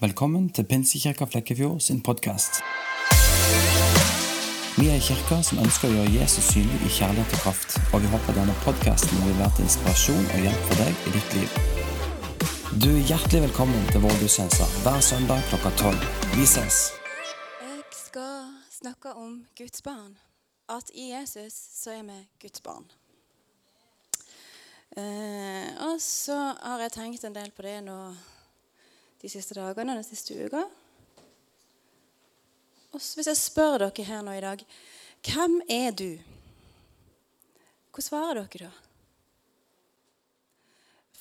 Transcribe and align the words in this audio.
Velkommen 0.00 0.50
til 0.52 0.66
Pinsekirka 0.68 1.24
Flekkefjord 1.24 1.78
sin 1.80 2.02
podkast. 2.04 2.58
Vi 4.76 4.90
er 4.90 4.98
en 4.98 5.04
kirke 5.06 5.38
som 5.48 5.62
ønsker 5.62 5.88
å 5.88 5.94
gjøre 5.94 6.12
Jesus 6.18 6.50
synlig 6.52 6.82
i 6.84 6.90
kjærlighet 6.98 7.32
og 7.32 7.40
kraft, 7.40 7.78
og 7.96 8.04
vi 8.04 8.10
håper 8.12 8.36
denne 8.36 8.56
podkasten 8.66 9.22
vil 9.24 9.38
være 9.38 9.54
til 9.56 9.64
inspirasjon 9.64 10.28
og 10.34 10.44
hjelp 10.44 10.66
for 10.66 10.82
deg 10.82 11.00
i 11.00 11.14
ditt 11.14 11.38
liv. 11.38 11.56
Du 12.84 12.90
er 12.90 13.08
hjertelig 13.08 13.42
velkommen 13.46 13.88
til 13.88 14.04
vår 14.04 14.20
gudstjeneste 14.20 14.68
hver 14.84 15.00
søndag 15.08 15.48
klokka 15.48 15.72
tolv. 15.80 16.06
Vi 16.36 16.44
ses! 16.44 16.82
Jeg 17.64 17.80
skal 18.02 18.52
snakke 18.76 19.16
om 19.16 19.46
Guds 19.56 19.80
barn. 19.80 20.12
At 20.68 20.92
i 20.92 21.08
Jesus 21.14 21.56
så 21.80 21.96
er 21.96 22.04
vi 22.04 22.20
Guds 22.44 22.60
barn. 22.60 22.84
Eh, 24.92 25.72
og 25.88 25.96
så 26.04 26.36
har 26.52 26.84
jeg 26.84 26.98
tenkt 27.00 27.24
en 27.24 27.40
del 27.40 27.48
på 27.56 27.64
det 27.64 27.78
nå 27.88 28.00
de 29.22 29.30
siste 29.30 29.56
dagene 29.56 29.94
og 29.94 30.02
den 30.02 30.06
siste 30.06 30.36
uka. 30.36 30.64
Og 32.92 33.00
hvis 33.00 33.28
jeg 33.28 33.38
spør 33.38 33.86
dere 33.86 34.08
her 34.08 34.24
nå 34.24 34.36
i 34.36 34.44
dag 34.44 34.64
hvem 35.26 35.58
er 35.68 35.90
du? 35.96 36.10
Hva 37.90 38.04
svarer 38.04 38.44
dere 38.44 38.68
da? 38.68 38.82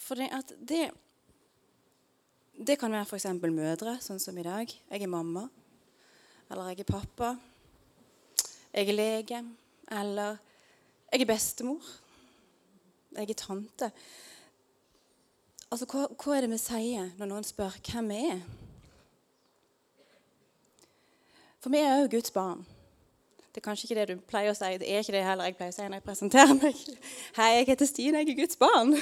For 0.06 0.20
det, 0.20 0.84
det 2.54 2.76
kan 2.78 2.94
være 2.94 3.08
f.eks. 3.08 3.26
mødre, 3.42 3.96
sånn 4.06 4.22
som 4.22 4.38
i 4.38 4.46
dag. 4.46 4.70
Jeg 4.70 5.02
er 5.02 5.10
mamma. 5.10 5.48
Eller 6.52 6.70
jeg 6.70 6.84
er 6.84 6.92
pappa. 6.92 7.32
Jeg 8.70 8.92
er 8.92 9.00
lege. 9.00 9.40
Eller 9.90 10.38
jeg 11.10 11.24
er 11.24 11.30
bestemor. 11.32 11.90
Jeg 13.16 13.34
er 13.34 13.40
tante. 13.40 13.90
Altså, 15.76 15.90
hva, 15.92 16.06
hva, 16.08 16.36
er 16.38 16.46
det 16.46 16.54
vi 16.54 16.58
sier 16.62 17.08
når 17.20 17.28
noen 17.28 17.44
spør 17.44 17.74
hvem 17.84 18.06
vi 18.08 18.20
er? 18.30 18.38
For 21.60 21.74
vi 21.74 21.82
er 21.84 21.98
jo 22.00 22.14
Guds 22.14 22.32
barn. 22.32 22.62
Det 23.52 23.60
er 23.60 23.66
kanskje 23.66 23.90
ikke 23.90 23.98
det 23.98 24.06
du 24.14 24.24
pleier 24.24 24.54
å 24.54 24.56
si. 24.56 24.70
Det 24.80 24.88
er 24.88 25.04
ikke 25.04 25.18
det 25.18 25.26
heller 25.28 25.52
jeg 25.52 25.60
pleier 25.60 25.74
å 25.74 25.76
si 25.76 25.90
når 25.90 26.00
jeg 26.00 26.08
presenterer 26.08 26.56
meg. 26.62 26.80
Hei, 27.36 27.50
jeg 27.58 27.70
heter 27.74 27.92
Stine, 27.92 28.24
jeg 28.24 28.38
er 28.38 28.40
Guds 28.40 28.64
barn. 28.64 28.96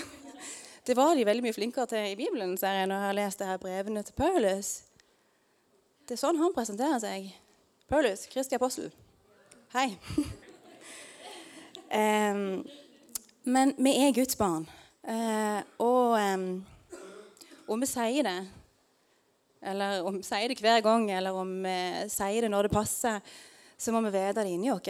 Det 0.89 0.97
var 0.97 1.13
de 1.13 1.29
veldig 1.29 1.45
mye 1.45 1.59
flinkere 1.59 1.93
til 1.93 2.09
i 2.09 2.17
Bibelen, 2.17 2.57
ser 2.57 2.79
jeg, 2.79 2.89
når 2.89 3.03
jeg 3.03 3.11
har 3.11 3.21
lest 3.21 3.45
det 3.45 3.53
her 3.53 3.61
brevene 3.61 4.07
til 4.09 4.21
Paulus. 4.25 4.75
Det 6.09 6.17
er 6.17 6.25
sånn 6.25 6.41
han 6.41 6.57
presenterer 6.57 6.97
seg. 7.05 7.29
Paulus, 7.85 8.25
Kristi 8.33 8.57
apostel. 8.57 8.89
Hei. 9.77 9.91
um, 12.33 12.63
men 13.45 13.77
vi 13.77 13.99
er 14.07 14.23
Guds 14.23 14.41
barn. 14.41 14.65
Uh, 15.03 15.59
og, 15.83 16.15
om 17.67 17.81
vi 17.83 17.89
sier 17.89 18.23
det, 18.27 18.37
eller 19.63 20.03
om 20.07 20.19
vi 20.19 20.27
sier 20.27 20.51
det 20.51 20.59
hver 20.63 20.83
gang, 20.83 21.09
eller 21.11 21.35
om 21.35 21.57
vi 21.65 21.77
sier 22.11 22.45
det 22.45 22.51
når 22.51 22.67
det 22.67 22.75
passer, 22.75 23.19
så 23.77 23.91
må 23.91 24.03
vi 24.05 24.13
vite 24.15 24.43
det 24.43 24.53
inni 24.53 24.71
oss. 24.71 24.87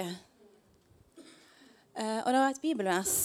Uh, 1.93 2.19
og 2.25 2.29
det 2.29 2.39
var 2.41 2.49
et 2.49 2.61
bibelvers 2.61 3.17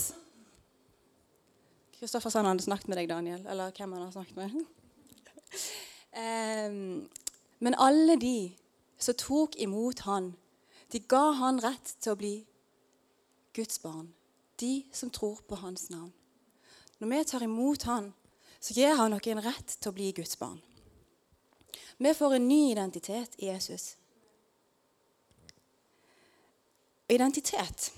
Kristoffer 1.99 2.31
sa 2.31 2.39
han 2.39 2.53
hadde 2.53 2.63
snakket 2.63 2.91
med 2.93 3.01
deg, 3.01 3.09
Daniel. 3.11 3.41
Eller 3.51 3.73
hvem 3.75 3.93
han 3.97 4.05
har 4.05 4.13
snakket 4.15 4.37
med. 4.39 4.51
men 7.65 7.75
alle 7.75 8.15
de 8.23 8.53
som 9.03 9.17
tok 9.19 9.57
imot 9.59 10.05
han, 10.07 10.31
de 10.93 11.01
ga 11.11 11.25
han 11.41 11.59
rett 11.63 11.97
til 11.99 12.15
å 12.15 12.21
bli 12.21 12.35
Guds 13.57 13.83
barn. 13.83 14.13
De 14.63 14.87
som 14.95 15.11
tror 15.11 15.43
på 15.49 15.59
hans 15.59 15.89
navn. 15.91 16.13
Når 16.99 17.09
vi 17.09 17.25
tar 17.25 17.43
imot 17.43 17.83
Han, 17.83 18.13
så 18.61 18.75
gir 18.75 18.97
Han 18.97 19.15
oss 19.15 19.27
en 19.27 19.43
rett 19.43 19.77
til 19.79 19.91
å 19.91 19.95
bli 19.95 20.11
Guds 20.13 20.39
barn. 20.39 20.59
Vi 21.99 22.15
får 22.15 22.35
en 22.35 22.49
ny 22.49 22.73
identitet 22.73 23.35
i 23.39 23.47
Jesus. 23.51 23.97
Identitet 27.09 27.93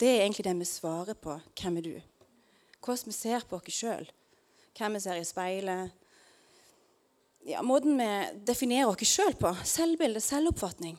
det 0.00 0.08
er 0.08 0.22
egentlig 0.22 0.44
det 0.46 0.54
vi 0.58 0.64
svarer 0.64 1.14
på. 1.14 1.34
Hvem 1.60 1.76
er 1.76 1.84
du? 1.84 1.94
Hvordan 2.80 3.10
vi 3.10 3.12
ser 3.12 3.44
på 3.44 3.58
oss 3.58 3.74
sjøl. 3.74 4.06
Hvem 4.78 4.96
vi 4.96 5.00
ser 5.04 5.20
i 5.20 5.26
speilet. 5.28 5.90
Ja, 7.48 7.62
måten 7.62 7.98
vi 8.00 8.10
definerer 8.48 8.88
oss 8.88 9.10
sjøl 9.10 9.34
på. 9.36 9.52
Selvbilde, 9.64 10.22
selvoppfatning. 10.24 10.96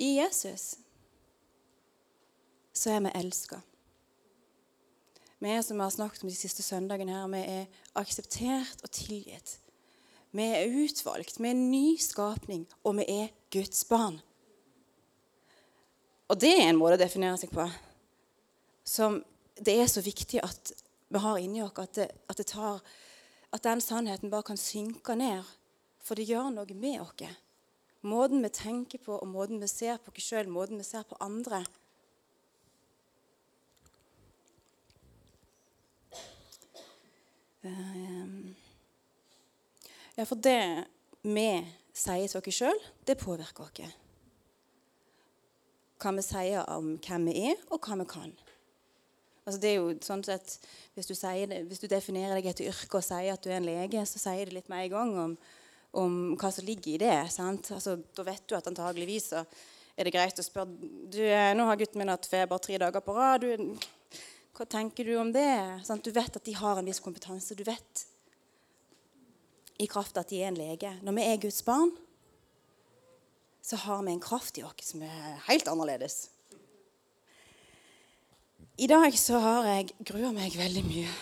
I 0.00 0.14
Jesus 0.16 0.78
så 2.72 2.94
er 2.94 3.02
vi 3.04 3.12
elska. 3.20 3.60
Vi 5.40 5.62
som 5.62 5.76
vi 5.76 5.82
har 5.82 5.90
snakket 5.90 6.22
om 6.22 6.28
de 6.28 6.36
siste 6.36 6.62
søndagene 6.62 7.14
her, 7.16 7.28
vi 7.32 7.38
er 7.40 7.84
akseptert 7.96 8.82
og 8.84 8.90
tilgitt. 8.92 9.54
Vi 10.36 10.44
er 10.44 10.68
utvalgt, 10.68 11.40
vi 11.40 11.48
er 11.48 11.54
en 11.56 11.70
ny 11.70 11.96
skapning, 11.96 12.66
og 12.84 12.98
vi 12.98 13.06
er 13.08 13.32
Guds 13.50 13.84
barn. 13.88 14.20
Og 16.28 16.40
det 16.40 16.52
er 16.58 16.68
en 16.68 16.78
måte 16.78 16.98
å 16.98 17.00
definere 17.00 17.40
seg 17.40 17.54
på 17.54 17.64
som 18.84 19.16
det 19.56 19.78
er 19.80 19.88
så 19.88 20.02
viktig 20.04 20.42
at 20.44 20.74
vi 21.08 21.24
har 21.24 21.40
inni 21.40 21.62
oss, 21.64 21.72
at, 21.78 21.98
at, 22.04 22.36
det 22.36 22.46
tar, 22.52 22.84
at 23.52 23.64
den 23.64 23.80
sannheten 23.80 24.30
bare 24.30 24.50
kan 24.52 24.60
synke 24.60 25.16
ned. 25.16 25.46
For 26.04 26.20
det 26.20 26.28
gjør 26.28 26.52
noe 26.52 26.76
med 26.76 27.00
oss. 27.00 27.32
Måten 28.04 28.44
vi 28.44 28.52
tenker 28.52 29.00
på, 29.00 29.16
og 29.16 29.28
måten 29.28 29.60
vi 29.60 29.68
ser 29.72 29.96
på 30.04 30.12
oss 30.12 30.26
sjøl, 30.26 30.52
måten 30.52 30.80
vi 30.80 30.86
ser 30.86 31.08
på 31.08 31.16
andre, 31.20 31.64
Ehm, 31.64 31.79
ja, 40.16 40.24
for 40.24 40.36
det 40.40 40.84
vi 41.22 41.48
sier 41.92 42.28
til 42.28 42.40
oss 42.40 42.56
sjøl, 42.56 42.80
det 43.06 43.18
påvirker 43.20 43.66
oss. 43.66 43.96
Hva 46.00 46.14
vi 46.16 46.22
sier 46.24 46.64
om 46.72 46.94
hvem 46.96 47.26
vi 47.28 47.34
er, 47.50 47.58
og 47.68 47.84
hva 47.84 47.98
vi 48.00 48.06
kan. 48.08 48.32
Altså 49.44 49.58
det 49.60 49.70
er 49.70 49.78
jo 49.80 49.92
sånn 50.04 50.22
at 50.32 50.52
hvis 50.94 51.08
du, 51.08 51.14
det, 51.14 51.58
hvis 51.68 51.82
du, 51.82 51.88
definerer 51.90 52.38
deg 52.38 52.46
etter 52.52 52.70
yrke 52.70 53.00
og 53.00 53.04
sier 53.04 53.34
at 53.34 53.42
du 53.44 53.50
er 53.50 53.58
en 53.58 53.68
lege, 53.68 54.04
så 54.08 54.20
sier 54.22 54.48
det 54.48 54.56
litt 54.56 54.70
med 54.72 54.86
en 54.86 54.94
gang 54.94 55.10
om, 55.24 55.36
om 56.00 56.18
hva 56.40 56.52
som 56.54 56.64
ligger 56.64 56.94
i 56.94 57.00
det. 57.02 57.16
Altså, 57.28 57.98
da 58.16 58.24
vet 58.24 58.44
du 58.48 58.56
at 58.56 58.68
antageligvis 58.70 59.32
er 59.36 60.06
det 60.06 60.14
greit 60.14 60.38
å 60.40 60.44
spørre 60.46 60.72
du, 61.12 61.20
'Nå 61.20 61.66
har 61.66 61.76
gutten 61.76 62.00
min 62.00 62.12
hatt 62.12 62.28
feber 62.30 62.58
tre 62.62 62.78
dager 62.80 63.04
på 63.04 63.16
rad.' 63.16 63.44
Hva 64.60 64.66
tenker 64.68 65.06
du 65.08 65.14
om 65.16 65.30
det? 65.32 65.80
Sånn, 65.88 66.02
du 66.04 66.10
vet 66.12 66.34
at 66.36 66.44
de 66.44 66.52
har 66.52 66.76
en 66.76 66.84
viss 66.84 66.98
kompetanse. 67.00 67.54
Du 67.56 67.62
vet 67.64 68.02
i 69.80 69.86
kraft 69.88 70.18
at 70.20 70.28
de 70.28 70.42
er 70.42 70.50
en 70.50 70.58
lege. 70.58 70.90
Når 71.00 71.16
vi 71.16 71.24
er 71.24 71.40
Guds 71.40 71.62
barn, 71.64 71.94
så 73.64 73.78
har 73.86 74.02
vi 74.04 74.12
en 74.12 74.20
kraft 74.20 74.60
i 74.60 74.64
oss 74.68 74.90
som 74.90 75.06
er 75.06 75.38
helt 75.46 75.70
annerledes. 75.72 76.18
I 78.76 78.90
dag 78.92 79.16
så 79.16 79.40
har 79.40 79.70
jeg 79.70 79.94
grua 80.12 80.34
meg 80.36 80.60
veldig 80.60 80.84
mye. 80.90 81.16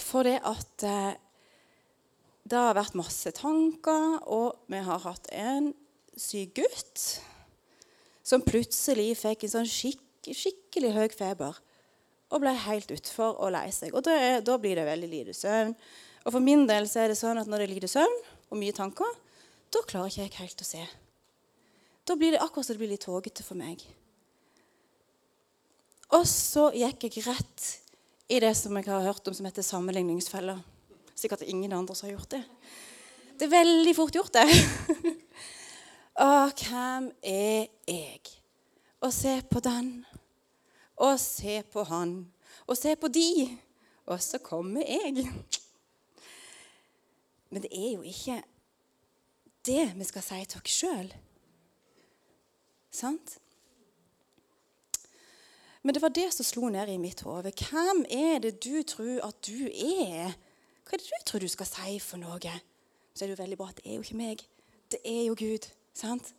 For 0.00 0.24
det 0.24 0.38
at 0.40 0.88
eh, 0.88 1.20
det 2.48 2.64
har 2.64 2.80
vært 2.80 2.96
masse 2.96 3.34
tanker, 3.36 4.22
og 4.24 4.64
vi 4.72 4.80
har 4.88 5.04
hatt 5.04 5.28
en 5.36 5.74
syk 6.16 6.56
gutt 6.62 7.06
som 8.24 8.40
plutselig 8.40 9.18
fikk 9.20 9.44
en 9.44 9.56
sånn 9.58 9.72
skikk, 9.76 10.32
skikkelig 10.32 10.96
høy 10.96 11.08
feber 11.12 11.60
og 12.32 12.42
ble 12.42 12.52
helt 12.66 12.90
utfor 12.90 13.38
og 13.38 13.52
lei 13.54 13.68
seg. 13.74 13.94
Og 13.94 14.02
da, 14.06 14.14
er, 14.18 14.40
da, 14.44 14.56
blir 14.58 14.78
det 14.78 14.86
veldig 14.88 15.10
lite 15.10 15.34
søvn. 15.36 15.74
Og 16.26 16.34
for 16.34 16.42
min 16.42 16.64
del 16.66 16.88
så 16.90 17.04
er 17.04 17.12
det 17.12 17.18
sånn 17.20 17.38
at 17.38 17.50
når 17.50 17.62
det 17.62 17.68
er 17.68 17.74
lite 17.76 17.90
søvn 17.90 18.16
og 18.50 18.58
mye 18.58 18.74
tanker, 18.74 19.12
da 19.74 19.82
klarer 19.86 20.10
ikke 20.10 20.24
jeg 20.24 20.38
helt 20.40 20.64
å 20.64 20.66
se. 20.66 20.82
Da 22.06 22.16
blir 22.18 22.34
det 22.34 22.42
akkurat 22.42 22.66
som 22.66 22.76
det 22.76 22.82
blir 22.82 22.92
litt 22.94 23.06
tågete 23.06 23.46
for 23.46 23.58
meg. 23.58 23.82
Og 26.14 26.22
så 26.30 26.68
gikk 26.74 27.08
jeg 27.08 27.26
rett 27.26 27.70
i 28.30 28.38
det 28.42 28.52
som 28.58 28.74
jeg 28.78 28.88
har 28.90 29.06
hørt 29.06 29.26
om 29.26 29.34
som 29.34 29.46
heter 29.46 29.66
sammenligningsfeller. 29.66 30.58
Sikkert 31.18 31.46
ingen 31.46 31.74
andre 31.74 31.94
som 31.94 32.08
har 32.08 32.16
gjort 32.16 32.36
det. 32.36 32.42
Det 33.36 33.46
er 33.46 33.52
veldig 33.52 33.94
fort 33.96 34.14
gjort, 34.16 34.34
det. 34.34 34.46
Og 36.26 36.62
hvem 36.62 37.10
er 37.22 37.66
jeg? 37.86 38.20
Og 39.04 39.12
se 39.12 39.34
på 39.50 39.60
den 39.60 39.90
og 40.96 41.20
se 41.20 41.60
på 41.72 41.84
han, 41.90 42.32
og 42.66 42.76
se 42.76 42.96
på 42.96 43.08
de. 43.08 43.58
Og 44.06 44.22
så 44.22 44.38
kommer 44.38 44.84
jeg. 44.86 45.26
Men 47.50 47.62
det 47.62 47.70
er 47.72 47.92
jo 47.92 48.02
ikke 48.02 48.42
det 49.66 49.86
vi 49.98 50.04
skal 50.04 50.22
si 50.22 50.44
til 50.44 50.62
oss 50.62 50.76
sjøl. 50.78 51.10
Sant? 52.90 53.38
Men 55.82 55.94
det 55.94 56.02
var 56.02 56.14
det 56.14 56.32
som 56.34 56.46
slo 56.46 56.68
ned 56.72 56.90
i 56.90 56.98
mitt 56.98 57.20
hode. 57.22 57.52
Hvem 57.52 58.04
er 58.10 58.40
det 58.42 58.56
du 58.64 58.82
tror 58.82 59.20
at 59.26 59.36
du 59.46 59.68
er? 59.70 60.34
Hva 60.86 60.96
er 60.96 61.02
det 61.02 61.10
du 61.10 61.26
tror 61.26 61.42
du 61.42 61.48
skal 61.50 61.68
si 61.70 61.98
for 62.02 62.18
noe? 62.18 62.56
Så 63.14 63.24
er 63.24 63.28
det 63.28 63.36
jo 63.36 63.42
veldig 63.42 63.58
bra 63.60 63.68
at 63.70 63.78
det 63.78 63.86
er 63.90 63.98
jo 63.98 64.06
ikke 64.06 64.18
meg. 64.18 64.42
Det 64.90 64.98
er 65.04 65.22
jo 65.28 65.36
Gud. 65.38 65.68
sant? 65.94 66.34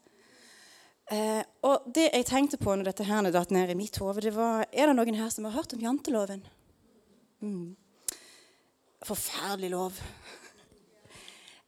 Eh, 1.07 1.43
og 1.63 1.85
det 1.95 2.09
jeg 2.09 2.25
tenkte 2.27 2.59
på 2.59 2.73
når 2.75 2.89
dette 2.89 3.05
her 3.07 3.29
datt 3.31 3.51
ned 3.55 3.71
i 3.71 3.77
mitt 3.79 3.95
hode, 4.03 4.25
det 4.25 4.33
var 4.35 4.65
Er 4.73 4.89
det 4.89 4.95
noen 4.97 5.15
her 5.15 5.29
som 5.31 5.45
har 5.47 5.55
hørt 5.55 5.73
om 5.73 5.83
janteloven? 5.83 6.41
Mm. 7.39 7.75
Forferdelig 9.07 9.69
lov. 9.71 10.01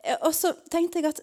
Eh, 0.04 0.18
Og 0.22 0.34
så 0.36 0.52
tenkte 0.72 1.00
jeg 1.00 1.10
at 1.14 1.22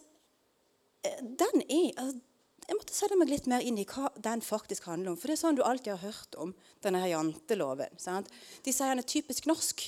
eh, 1.05 1.21
den 1.21 1.63
er 1.69 1.93
altså, 1.97 2.21
Jeg 2.69 2.77
måtte 2.77 2.97
sette 2.97 3.17
meg 3.17 3.31
litt 3.31 3.47
mer 3.47 3.63
inn 3.63 3.79
i 3.79 3.85
hva 3.87 4.09
den 4.19 4.41
faktisk 4.43 4.89
handler 4.91 5.13
om. 5.13 5.17
For 5.21 5.29
det 5.31 5.37
er 5.37 5.43
sånn 5.45 5.59
du 5.59 5.63
alltid 5.63 5.93
har 5.95 6.03
hørt 6.03 6.35
om 6.41 6.55
denne 6.83 6.99
her 6.99 7.13
janteloven. 7.13 7.93
Sant? 8.01 8.33
De 8.65 8.73
sier 8.75 8.91
den 8.91 9.05
er 9.05 9.07
typisk 9.07 9.47
norsk. 9.47 9.85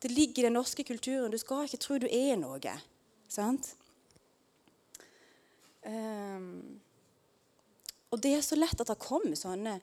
Det 0.00 0.12
ligger 0.12 0.44
i 0.44 0.46
den 0.46 0.54
norske 0.54 0.84
kulturen. 0.86 1.32
Du 1.32 1.38
skal 1.40 1.66
ikke 1.66 1.80
tro 1.82 1.98
du 1.98 2.06
er 2.06 2.38
noe. 2.38 2.76
Sant? 3.26 3.72
Ehm, 5.82 6.80
og 8.10 8.22
det 8.22 8.34
er 8.36 8.42
så 8.42 8.58
lett 8.58 8.80
at 8.82 8.90
det 8.90 8.98
kommer 9.00 9.38
sånne 9.38 9.76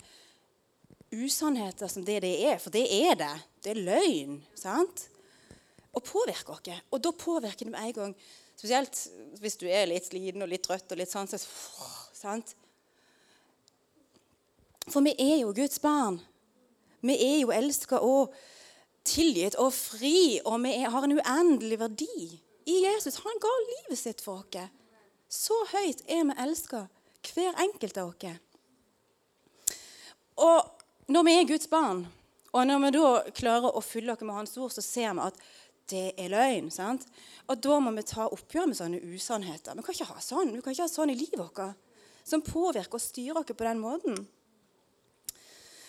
usannheter 1.16 1.88
som 1.88 2.04
det 2.06 2.20
det 2.26 2.34
er. 2.50 2.58
For 2.60 2.74
det 2.74 2.84
er 2.92 3.16
det. 3.20 3.36
Det 3.64 3.72
er 3.72 3.86
løgn. 3.88 4.42
sant? 4.56 5.08
Og 5.96 6.04
påvirker 6.04 6.58
oss. 6.58 6.82
Og 6.92 7.02
da 7.02 7.12
påvirker 7.12 7.66
det 7.66 7.72
med 7.72 7.88
en 7.88 7.94
gang. 7.94 8.16
Spesielt 8.58 9.00
hvis 9.40 9.58
du 9.58 9.68
er 9.70 9.88
litt 9.88 10.10
sliten 10.10 10.44
og 10.44 10.52
litt 10.52 10.66
trøtt. 10.68 10.92
og 10.92 11.00
litt 11.00 11.12
sånn, 11.12 11.30
så, 11.30 11.40
sant? 12.14 12.56
For 14.88 15.04
vi 15.04 15.16
er 15.20 15.40
jo 15.42 15.54
Guds 15.56 15.80
barn. 15.80 16.20
Vi 17.02 17.16
er 17.16 17.40
jo 17.42 17.54
elska 17.54 18.02
og 18.04 18.36
tilgitt 19.08 19.56
og 19.56 19.72
fri, 19.72 20.42
og 20.44 20.60
vi 20.66 20.74
har 20.84 21.04
en 21.06 21.16
uendelig 21.16 21.80
verdi 21.80 22.42
i 22.68 22.82
Jesus. 22.84 23.22
Han 23.24 23.40
ga 23.40 23.54
livet 23.64 24.00
sitt 24.00 24.24
for 24.24 24.44
oss. 24.44 24.74
Så 25.28 25.56
høyt 25.72 26.04
er 26.08 26.24
vi 26.28 26.36
elska, 26.44 26.88
hver 27.36 27.58
enkelt 27.64 27.98
av 27.98 28.14
oss. 28.14 28.40
Og 30.38 31.12
når 31.12 31.26
vi 31.26 31.36
er 31.38 31.50
Guds 31.50 31.70
barn, 31.72 32.06
og 32.54 32.68
når 32.68 32.84
vi 32.84 32.92
da 32.96 33.08
klarer 33.36 33.76
å 33.76 33.84
fylle 33.84 34.14
oss 34.14 34.24
med 34.26 34.36
Hans 34.38 34.58
ord, 34.58 34.74
så 34.74 34.84
ser 34.86 35.16
vi 35.18 35.26
at 35.26 35.42
det 35.92 36.08
er 36.20 36.32
løgn. 36.34 36.72
sant? 36.72 37.06
Og 37.48 37.60
da 37.64 37.80
må 37.80 37.94
vi 37.96 38.04
ta 38.04 38.28
oppgjør 38.28 38.68
med 38.68 38.78
sånne 38.80 39.02
usannheter. 39.16 39.76
Vi 39.76 39.86
kan 39.86 39.96
ikke 39.96 40.10
ha 40.12 40.24
sånn 40.24 40.52
Vi 40.52 40.62
kan 40.62 40.74
ikke 40.74 40.84
ha 40.84 40.92
sånn 40.92 41.14
i 41.14 41.20
livet 41.20 41.40
vårt 41.40 41.78
som 42.28 42.44
påvirker 42.44 43.00
og 43.00 43.02
styrer 43.02 43.40
oss 43.40 43.48
på 43.56 43.64
den 43.64 43.80
måten. 43.80 44.18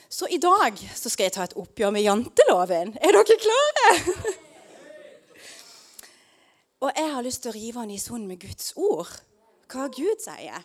Så 0.08 0.28
i 0.30 0.38
dag 0.40 0.78
så 0.94 1.10
skal 1.10 1.26
jeg 1.26 1.34
ta 1.34 1.44
et 1.44 1.56
oppgjør 1.58 1.90
med 1.92 2.06
janteloven. 2.06 2.94
Er 3.02 3.16
dere 3.16 3.38
klare? 3.42 3.88
og 6.84 6.92
jeg 6.94 7.10
har 7.12 7.26
lyst 7.26 7.42
til 7.42 7.52
å 7.52 7.56
rive 7.58 7.82
den 7.82 7.96
i 7.96 8.00
sund 8.00 8.30
med 8.30 8.40
Guds 8.40 8.70
ord. 8.78 9.10
Hva 9.68 9.90
Gud 9.92 10.22
sier. 10.22 10.62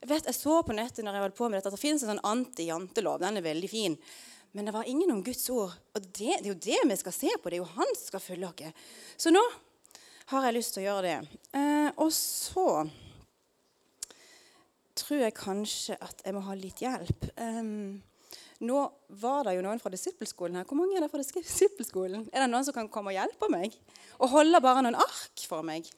Jeg 0.00 0.08
vet, 0.12 0.28
jeg 0.30 0.36
så 0.38 0.58
på 0.64 0.76
nettet 0.76 1.04
når 1.04 1.16
jeg 1.18 1.24
holdt 1.26 1.38
på 1.40 1.48
med 1.48 1.58
dette, 1.58 1.70
at 1.72 1.76
det 1.76 1.82
finnes 1.82 2.04
en 2.06 2.12
sånn 2.14 2.26
anti-jantelov. 2.30 3.18
Den 3.22 3.40
er 3.40 3.44
veldig 3.44 3.70
fin. 3.70 3.96
Men 4.56 4.66
det 4.66 4.74
var 4.74 4.88
ingen 4.90 5.10
om 5.14 5.22
Guds 5.22 5.44
ord. 5.54 5.74
Og 5.94 6.06
det, 6.06 6.40
det 6.40 6.48
er 6.48 6.52
jo 6.52 6.60
det 6.66 6.78
vi 6.90 6.96
skal 6.98 7.14
se 7.14 7.30
på. 7.36 7.50
Det 7.50 7.58
er 7.58 7.62
jo 7.64 7.74
Han 7.76 7.92
som 7.94 8.06
skal 8.06 8.24
følge 8.24 8.48
oss. 8.50 8.88
Så 9.20 9.32
nå 9.34 9.42
har 10.32 10.46
jeg 10.46 10.56
lyst 10.56 10.74
til 10.74 10.84
å 10.84 10.88
gjøre 10.88 11.06
det. 11.06 11.38
Eh, 11.58 11.88
og 12.00 12.10
så 12.14 12.66
tror 15.00 15.22
jeg 15.24 15.36
kanskje 15.38 15.96
at 16.02 16.22
jeg 16.26 16.34
må 16.36 16.42
ha 16.44 16.54
litt 16.58 16.82
hjelp. 16.82 17.24
Um, 17.40 18.00
nå 18.66 18.82
var 19.22 19.46
det 19.46 19.54
jo 19.56 19.64
noen 19.64 19.80
fra 19.80 19.92
disippelskolen 19.92 20.58
her. 20.60 20.66
Hvor 20.68 20.78
mange 20.78 20.98
er 20.98 21.04
det 21.06 21.10
fra 21.12 21.22
disippelskolen? 21.22 22.26
Er 22.32 22.44
det 22.44 22.50
noen 22.52 22.66
som 22.66 22.76
kan 22.76 22.90
komme 22.92 23.14
og 23.14 23.16
hjelpe 23.16 23.48
meg? 23.52 23.74
Og 24.20 24.34
holde 24.34 24.60
bare 24.62 24.84
noen 24.84 24.98
ark 25.00 25.46
for 25.48 25.64
meg? 25.66 25.88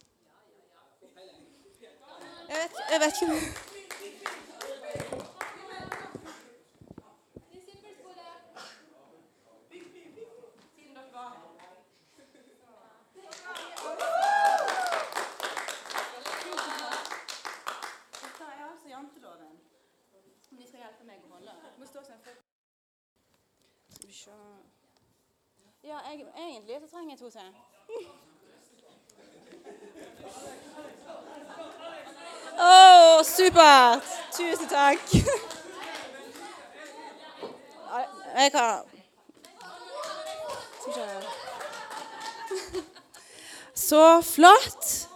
Jeg 2.52 2.60
vet, 2.60 2.80
jeg 2.92 3.00
vet 3.00 3.20
ikke 3.22 3.62
Dette 18.22 18.44
er 18.44 18.64
altså 18.70 18.88
janteloven. 18.88 19.56
Som 20.48 20.56
de 20.60 20.66
skal 20.68 20.84
hjelpe 20.84 21.06
meg 21.08 21.24
å 21.26 21.32
holde. 21.36 21.54
Det 21.64 21.80
må 21.82 21.88
stå 21.88 22.04
som 22.06 22.14
en 22.16 22.24
fot- 22.26 22.48
Skal 23.96 24.08
vi 24.08 24.14
se 24.14 24.38
Ja, 25.84 25.98
jeg, 26.10 26.26
egentlig 26.62 26.88
så 26.90 26.96
trenger 26.96 27.10
jeg 27.10 27.18
to 27.18 27.30
til. 27.30 27.52
Å, 32.62 33.22
supert! 33.26 34.04
Tusen 34.36 34.68
takk. 34.70 35.14
Jeg 38.32 38.52
se. 38.52 38.66
Så 43.74 44.22
flott. 44.22 45.08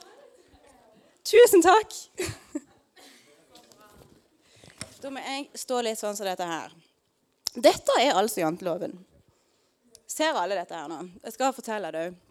Tusen 1.27 1.63
takk. 1.63 1.95
Da 5.03 5.11
må 5.13 5.23
jeg 5.23 5.47
stå 5.55 5.81
litt 5.87 6.01
sånn 6.01 6.17
som 6.19 6.27
dette 6.27 6.47
her. 6.49 6.73
Dette 7.55 7.93
er 8.03 8.17
altså 8.19 8.43
janteloven. 8.43 8.99
Ser 10.07 10.39
alle 10.39 10.59
dette 10.59 10.77
her 10.77 10.89
nå? 10.91 11.01
Jeg 11.25 11.35
skal 11.35 11.55
fortelle 11.57 11.91
det 11.95 12.07
òg. 12.07 12.23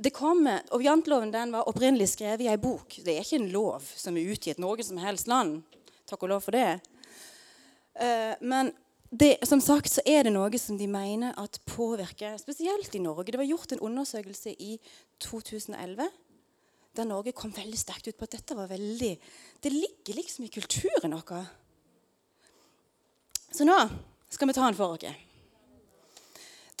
Det 0.00 0.14
kommer, 0.16 0.62
og 0.72 0.80
Janteloven 0.80 1.32
den 1.32 1.50
var 1.52 1.68
opprinnelig 1.68 2.14
skrevet 2.14 2.46
i 2.46 2.48
ei 2.48 2.56
bok. 2.60 2.94
Det 3.04 3.12
er 3.12 3.20
ikke 3.20 3.36
en 3.36 3.50
lov 3.52 3.84
som 3.84 4.16
er 4.16 4.30
utgitt 4.32 4.60
noe 4.62 4.80
som 4.86 5.00
helst 5.02 5.28
land. 5.28 5.58
Takk 6.08 6.24
og 6.24 6.32
lov 6.32 6.46
for 6.46 6.56
det. 6.56 6.78
Eh, 8.00 8.32
men 8.40 8.72
det, 9.12 9.34
som 9.44 9.60
sagt 9.60 9.92
så 9.92 10.00
er 10.08 10.24
det 10.24 10.32
noe 10.32 10.62
som 10.62 10.78
de 10.80 10.88
mener 10.88 11.36
at 11.36 11.60
påvirker 11.68 12.38
spesielt 12.40 12.96
i 12.96 13.02
Norge. 13.04 13.28
Det 13.28 13.42
var 13.42 13.50
gjort 13.50 13.76
en 13.76 13.84
undersøkelse 13.90 14.56
i 14.56 14.78
2011 15.20 16.08
der 16.96 17.06
Norge 17.06 17.32
kom 17.36 17.52
veldig 17.54 17.78
sterkt 17.78 18.08
ut 18.08 18.16
på 18.18 18.26
at 18.26 18.34
dette 18.34 18.56
var 18.58 18.70
veldig 18.70 19.12
Det 19.62 19.70
ligger 19.72 20.16
liksom 20.16 20.44
i 20.44 20.50
kulturen 20.50 21.14
vår. 21.14 21.44
Så 23.52 23.66
nå 23.66 23.76
skal 24.30 24.48
vi 24.48 24.54
ta 24.56 24.64
den 24.66 24.78
for 24.78 24.96
oss. 24.96 25.29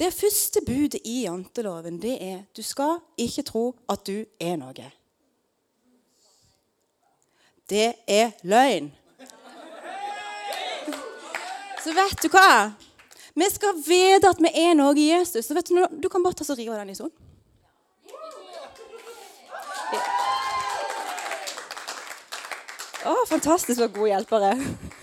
Det 0.00 0.14
første 0.16 0.60
budet 0.64 1.00
i 1.04 1.26
janteloven 1.26 1.98
det 2.00 2.14
er 2.24 2.38
du 2.56 2.62
skal 2.64 3.02
ikke 3.20 3.42
tro 3.44 3.64
at 3.92 4.00
du 4.08 4.22
er 4.40 4.54
noe. 4.56 4.86
Det 7.68 7.90
er 8.08 8.30
løgn. 8.40 8.88
Så 11.84 11.92
vet 11.92 12.16
du 12.24 12.30
hva? 12.32 12.72
Vi 13.36 13.50
skal 13.52 13.76
vite 13.84 14.32
at 14.32 14.40
vi 14.40 14.54
er 14.62 14.72
noe 14.80 14.96
i 14.96 15.10
Jesus. 15.10 15.44
Så 15.44 15.54
vet 15.54 15.68
Du 15.68 15.84
du 16.00 16.08
kan 16.08 16.24
bare 16.24 16.34
ta 16.34 16.48
så 16.48 16.56
rive 16.56 16.80
den 16.80 16.94
i 16.94 16.96
sånn. 16.96 17.12
Å, 23.04 23.14
fantastisk 23.28 23.76
så 23.76 23.92
gode 23.92 24.14
hjelpere. 24.14 24.56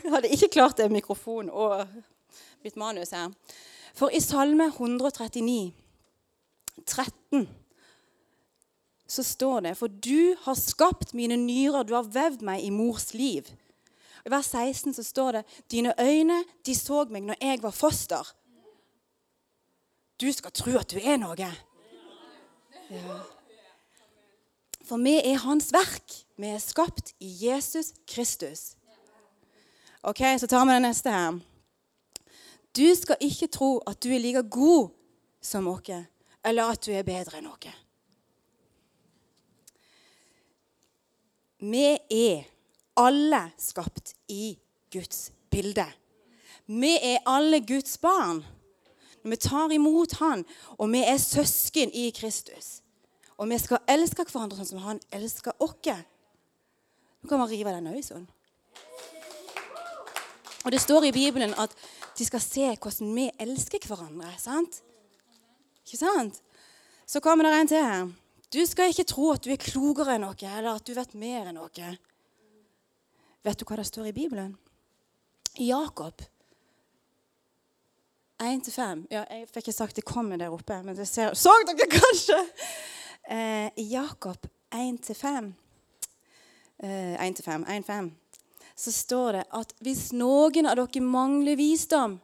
Jeg 0.04 0.12
hadde 0.14 0.34
ikke 0.34 0.54
klart 0.58 0.78
det 0.82 0.90
mikrofon 0.90 1.50
og 1.54 1.86
mitt 2.66 2.76
manus 2.76 3.14
her. 3.14 3.30
For 3.98 4.14
i 4.14 4.20
Salme 4.22 4.68
139, 4.70 5.74
13, 6.86 7.48
så 9.08 9.24
står 9.24 9.60
det 9.66 9.78
For 9.78 9.88
du 9.88 10.36
har 10.44 10.58
skapt 10.60 11.16
mine 11.18 11.38
nyrer, 11.42 11.84
du 11.88 11.96
har 11.98 12.06
vevd 12.06 12.44
meg 12.46 12.62
i 12.62 12.70
mors 12.70 13.14
liv. 13.18 13.50
I 14.28 14.30
vers 14.30 14.52
16 14.54 14.94
så 14.94 15.04
står 15.04 15.40
det 15.40 15.44
Dine 15.72 15.96
øyne, 15.98 16.44
de 16.66 16.76
så 16.76 17.06
meg 17.10 17.26
når 17.26 17.42
jeg 17.42 17.64
var 17.64 17.74
foster. 17.74 18.34
Du 20.22 20.30
skal 20.34 20.52
tro 20.52 20.78
at 20.78 20.92
du 20.92 21.00
er 21.02 21.18
noe. 21.22 21.36
Ja. 21.38 21.52
For 24.86 25.02
vi 25.02 25.18
er 25.20 25.42
hans 25.44 25.72
verk. 25.74 26.22
Vi 26.38 26.50
er 26.54 26.62
skapt 26.62 27.16
i 27.20 27.30
Jesus 27.42 27.94
Kristus. 28.08 28.76
Ok, 30.04 30.22
Så 30.38 30.48
tar 30.48 30.66
vi 30.66 30.74
den 30.74 30.86
neste 30.86 31.12
her. 31.12 31.40
Du 32.78 32.96
skal 32.96 33.18
ikke 33.20 33.48
tro 33.48 33.78
at 33.88 34.04
du 34.04 34.10
er 34.14 34.22
like 34.22 34.44
god 34.50 34.90
som 35.42 35.68
oss, 35.68 35.90
eller 36.46 36.64
at 36.64 36.86
du 36.86 36.92
er 36.92 37.06
bedre 37.08 37.40
enn 37.40 37.50
oss. 37.50 37.70
Vi 41.58 41.86
er 42.14 42.44
alle 42.98 43.42
skapt 43.58 44.14
i 44.30 44.58
Guds 44.94 45.32
bilde. 45.50 45.88
Vi 46.68 46.94
er 47.02 47.24
alle 47.26 47.64
Guds 47.66 47.98
barn. 47.98 48.44
Vi 49.24 49.36
tar 49.36 49.72
imot 49.74 50.14
Han, 50.22 50.46
og 50.78 50.92
vi 50.92 51.02
er 51.04 51.18
søsken 51.18 51.92
i 51.94 52.10
Kristus. 52.16 52.82
Og 53.38 53.50
vi 53.50 53.58
skal 53.58 53.82
elske 53.90 54.24
hverandre 54.24 54.58
sånn 54.60 54.70
som 54.70 54.86
Han 54.86 55.02
elsker 55.12 55.58
oss. 55.60 56.06
Nå 57.22 57.30
kan 57.30 57.42
man 57.42 57.50
rive 57.50 57.74
den 57.74 57.90
øyet 57.90 58.06
sånn. 58.06 58.28
Og 60.66 60.72
det 60.72 60.82
står 60.84 61.08
i 61.08 61.16
Bibelen 61.16 61.54
at 61.58 61.74
de 62.18 62.26
skal 62.26 62.42
se 62.42 62.70
hvordan 62.76 63.16
vi 63.16 63.28
elsker 63.40 63.88
hverandre. 63.88 64.32
sant? 64.42 64.82
Ikke 65.86 65.98
sant? 65.98 66.42
Så 67.08 67.22
kommer 67.24 67.48
det 67.48 67.54
en 67.54 67.68
til 67.68 67.84
her. 67.84 68.08
Du 68.54 68.66
skal 68.66 68.92
ikke 68.92 69.08
tro 69.08 69.32
at 69.34 69.44
du 69.44 69.52
er 69.52 69.60
klokere 69.60 70.16
enn 70.16 70.24
noe, 70.24 70.38
eller 70.40 70.76
at 70.76 70.88
du 70.88 70.94
vet 70.96 71.14
mer 71.20 71.50
enn 71.50 71.60
noe. 71.60 71.92
Vet 73.44 73.60
du 73.60 73.68
hva 73.68 73.78
det 73.80 73.88
står 73.88 74.10
i 74.10 74.16
Bibelen? 74.16 74.56
I 75.60 75.70
Jakob 75.70 76.24
1-5. 78.38 79.08
Ja, 79.12 79.24
jeg 79.32 79.48
fikk 79.50 79.66
ikke 79.66 79.76
sagt 79.76 79.98
det 79.98 80.06
kommer 80.06 80.38
der 80.38 80.54
oppe, 80.54 80.78
men 80.86 80.96
det 80.96 81.08
ser, 81.10 81.34
så 81.34 81.54
dere 81.66 81.88
kanskje? 81.92 82.38
Eh, 83.28 83.72
Jakob 83.92 84.46
1-5, 84.72 85.50
eh, 86.80 87.16
1-5, 87.20 87.66
1-5, 87.66 88.12
så 88.78 88.94
står 88.94 89.40
det 89.40 89.46
at 89.58 89.74
hvis 89.82 90.12
noen 90.14 90.70
av 90.70 90.78
dere 90.78 91.02
mangler 91.02 91.58
visdom, 91.58 92.20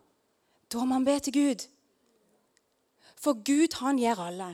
da 0.69 0.81
må 0.81 0.93
man 0.93 1.07
be 1.07 1.15
til 1.25 1.33
Gud. 1.33 1.65
For 3.17 3.39
Gud, 3.41 3.79
han 3.81 3.98
gir 3.98 4.19
alle. 4.19 4.53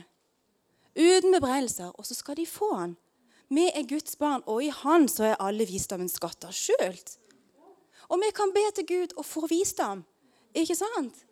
Uten 0.96 1.34
bebreidelser. 1.34 1.92
Og 1.98 2.06
så 2.06 2.16
skal 2.16 2.38
de 2.38 2.46
få 2.46 2.70
han. 2.74 2.96
Vi 3.50 3.66
er 3.68 3.88
Guds 3.88 4.16
barn, 4.16 4.44
og 4.46 4.62
i 4.62 4.70
Han 4.70 5.08
så 5.10 5.32
er 5.32 5.40
alle 5.42 5.66
visdommens 5.66 6.14
skatter 6.20 6.54
skjult. 6.54 7.16
Og 8.10 8.20
vi 8.22 8.30
kan 8.34 8.52
be 8.54 8.62
til 8.74 8.86
Gud 8.86 9.16
og 9.16 9.26
få 9.26 9.46
visdom. 9.50 10.04
Ikke 10.54 10.76
sant? 10.78 11.24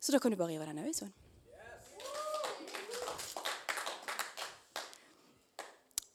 Så 0.00 0.12
da 0.12 0.18
kan 0.18 0.32
du 0.32 0.38
bare 0.40 0.54
rive 0.54 0.68
den 0.68 0.80
øyet 0.80 0.96
sånn. 0.96 1.12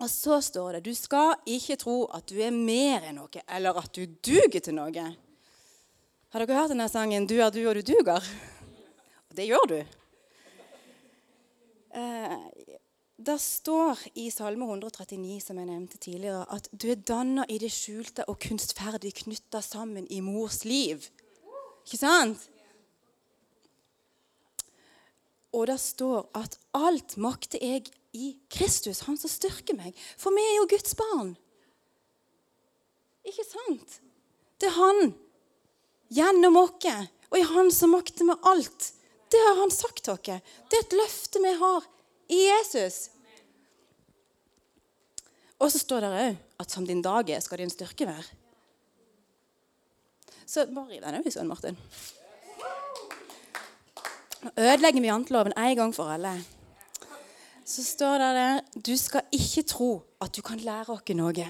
Og 0.04 0.10
så 0.12 0.42
står 0.44 0.78
det 0.78 0.88
du 0.90 0.96
skal 0.98 1.38
ikke 1.48 1.78
tro 1.80 2.02
at 2.16 2.28
du 2.28 2.40
er 2.44 2.52
mer 2.52 3.06
enn 3.08 3.22
noe, 3.22 3.44
eller 3.48 3.78
at 3.80 3.94
du 3.96 4.04
duger 4.06 4.60
til 4.60 4.76
noe. 4.76 5.06
Har 6.36 6.44
dere 6.44 6.58
hørt 6.60 6.74
denne 6.74 6.90
sangen 6.92 7.28
'Du 7.28 7.40
er 7.40 7.52
du, 7.52 7.62
og 7.70 7.76
du 7.76 7.82
duger'? 7.94 8.28
Og 9.30 9.36
det 9.38 9.48
gjør 9.48 9.68
du. 9.72 9.80
Eh, 11.96 12.38
det 13.16 13.38
står 13.40 13.98
i 14.20 14.30
Salme 14.30 14.66
139, 14.68 15.40
som 15.42 15.58
jeg 15.58 15.66
nevnte 15.70 15.98
tidligere, 15.98 16.44
at 16.52 16.68
du 16.72 16.90
er 16.92 17.00
danna 17.00 17.46
i 17.48 17.58
det 17.58 17.72
skjulte 17.72 18.26
og 18.28 18.40
kunstferdig 18.44 19.14
knytta 19.24 19.62
sammen 19.62 20.08
i 20.12 20.20
mors 20.20 20.66
liv. 20.66 21.08
Ikke 21.86 22.02
sant? 22.02 22.50
Og 25.56 25.68
det 25.68 25.80
står 25.80 26.28
at 26.36 26.60
alt 26.76 27.16
makter 27.16 27.64
jeg 27.64 27.88
i 28.16 28.32
Kristus, 28.52 29.04
han 29.06 29.18
som 29.20 29.32
styrker 29.32 29.78
meg. 29.78 29.96
For 30.18 30.34
vi 30.36 30.44
er 30.44 30.58
jo 30.60 30.70
Guds 30.72 30.96
barn. 30.98 31.34
Ikke 33.26 33.46
sant? 33.48 34.00
Det 34.62 34.70
er 34.70 34.78
han 34.78 35.12
gjennom 36.14 36.62
oss, 36.62 37.10
og 37.32 37.40
i 37.40 37.48
han 37.50 37.72
som 37.74 37.96
makter 37.96 38.28
med 38.28 38.48
alt. 38.48 38.92
Det 39.32 39.42
har 39.42 39.60
han 39.60 39.74
sagt 39.74 40.08
oss. 40.14 40.24
Det 40.24 40.78
er 40.78 40.86
et 40.86 40.96
løfte 40.96 41.42
vi 41.44 41.54
har 41.60 41.90
i 42.32 42.42
Jesus. 42.46 43.10
Og 45.60 45.72
så 45.72 45.82
står 45.82 46.06
det 46.06 46.16
òg 46.16 46.42
at 46.62 46.72
som 46.72 46.86
din 46.88 47.04
dag 47.04 47.30
er, 47.32 47.44
skal 47.44 47.64
din 47.64 47.74
styrke 47.74 48.08
være. 48.08 48.28
Så 50.46 50.68
bare 50.70 50.94
riv 50.94 51.02
den 51.02 51.20
òg 51.20 51.32
Svein 51.34 51.50
Martin. 51.50 51.80
Nå 54.46 54.52
ødelegger 54.62 55.02
vi 55.02 55.10
janteloven 55.10 55.56
en 55.58 55.78
gang 55.80 55.96
for 55.96 56.12
alle. 56.14 56.36
Så 57.66 57.84
står 57.84 58.20
det 58.22 58.32
der 58.38 58.62
Du 58.86 58.98
skal 58.98 59.26
ikke 59.34 59.64
tro 59.64 60.04
at 60.22 60.36
du 60.36 60.42
kan 60.42 60.60
lære 60.62 60.94
oss 60.94 61.16
noe. 61.18 61.48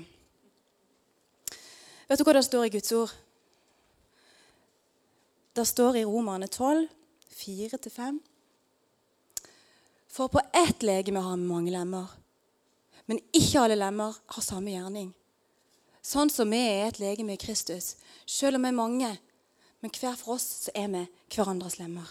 Vet 2.08 2.20
du 2.20 2.24
hva 2.24 2.36
det 2.38 2.46
står 2.46 2.68
i 2.68 2.74
Guds 2.78 2.92
ord? 2.96 3.12
Det 5.56 5.68
står 5.68 5.96
i 5.96 6.06
Romerne 6.06 6.48
12, 6.48 6.88
4-5. 7.36 8.20
For 10.08 10.32
på 10.32 10.40
ett 10.54 10.84
legeme 10.84 11.20
har 11.20 11.36
vi 11.36 11.44
mange 11.44 11.72
lemmer, 11.72 12.08
men 13.06 13.20
ikke 13.34 13.66
alle 13.66 13.76
lemmer 13.76 14.16
har 14.32 14.44
samme 14.44 14.72
gjerning. 14.72 15.14
Sånn 16.06 16.30
som 16.30 16.52
vi 16.52 16.60
er 16.62 16.88
et 16.88 17.00
legeme 17.02 17.36
i 17.36 17.42
Kristus, 17.42 17.96
selv 18.26 18.60
om 18.60 18.68
vi 18.68 18.72
er 18.72 18.78
mange, 18.78 19.12
men 19.82 19.92
hver 19.92 20.16
for 20.20 20.38
oss 20.38 20.46
så 20.66 20.76
er 20.78 20.88
vi 20.94 21.04
hverandres 21.36 21.80
lemmer. 21.80 22.08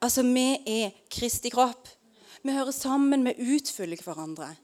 Altså, 0.00 0.22
vi 0.24 0.46
er 0.64 0.94
Kristi 1.12 1.52
kropp. 1.52 1.88
Vi 2.42 2.52
hører 2.52 2.72
sammen, 2.72 3.24
vi 3.24 3.54
utfyller 3.56 4.00
hverandre. 4.04 4.54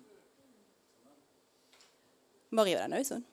Bare 2.56 2.68
riv 2.70 2.78
den 2.80 2.94
òg 2.96 3.04
sånn. 3.04 3.24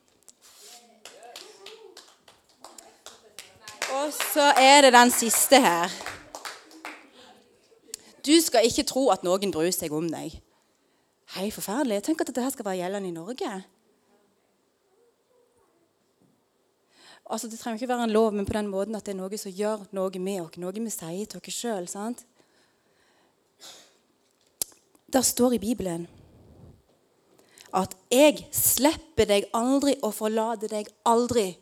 Og 3.94 4.10
så 4.12 4.50
er 4.60 4.82
det 4.84 4.92
den 4.92 5.12
siste 5.14 5.60
her. 5.64 5.92
Du 8.24 8.34
skal 8.40 8.66
ikke 8.66 8.84
tro 8.88 9.06
at 9.12 9.24
noen 9.24 9.52
bryr 9.54 9.72
seg 9.72 9.92
om 9.96 10.10
deg. 10.12 10.34
Hei, 11.36 11.48
forferdelig. 11.52 12.02
Tenk 12.04 12.20
at 12.20 12.30
dette 12.32 12.50
skal 12.52 12.68
være 12.68 12.82
gjeldende 12.82 13.08
i 13.10 13.16
Norge. 13.16 13.54
Altså, 17.24 17.48
Det 17.48 17.58
trenger 17.58 17.80
ikke 17.80 17.88
være 17.88 18.04
en 18.04 18.16
lov, 18.16 18.32
men 18.32 18.46
på 18.46 18.52
den 18.52 18.68
måten 18.68 18.94
at 18.94 19.06
det 19.06 19.14
er 19.14 19.22
noe 19.22 19.38
som 19.40 19.52
gjør 19.52 19.86
noe 19.96 20.20
med 20.20 20.40
oss. 20.42 20.56
Noe 20.60 20.72
vi 20.76 20.90
sier 20.92 21.26
til 21.26 21.40
oss 21.40 21.60
sjøl. 21.60 21.88
Der 25.14 25.22
står 25.22 25.52
i 25.52 25.58
Bibelen 25.58 26.08
at 27.74 27.96
'jeg 28.10 28.48
slipper 28.52 29.24
deg 29.24 29.44
aldri 29.54 29.94
og 30.02 30.14
forlater 30.14 30.68
deg 30.68 30.86
aldri' 31.06 31.54